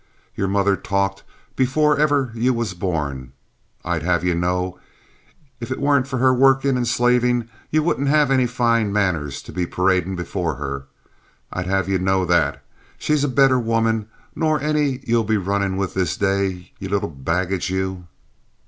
[0.35, 1.23] "Your mother talked
[1.55, 3.33] before ever you was born,
[3.85, 4.79] I'd have you know.
[5.59, 9.51] If it weren't for her workin' and slavin' you wouldn't have any fine manners to
[9.51, 10.87] be paradin' before her.
[11.53, 12.63] I'd have you know that.
[12.97, 17.69] She's a better woman nor any you'll be runnin' with this day, you little baggage,
[17.69, 18.07] you!"